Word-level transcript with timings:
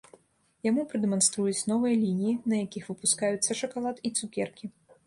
Яму 0.67 0.85
прадэманструюць 0.93 1.67
новыя 1.73 2.01
лініі, 2.07 2.35
на 2.55 2.65
якіх 2.65 2.83
выпускаюцца 2.91 3.61
шакалад 3.63 4.07
і 4.09 4.19
цукеркі. 4.19 4.65